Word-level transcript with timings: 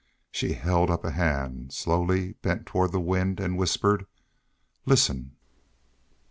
She 0.31 0.53
held 0.53 0.89
up 0.89 1.05
a 1.05 1.11
hand, 1.11 1.71
slowly 1.73 2.31
bent 2.41 2.65
toward 2.65 2.91
the 2.91 2.99
wind, 2.99 3.39
and 3.39 3.55
whispered: 3.55 4.07
"Listen." 4.87 5.35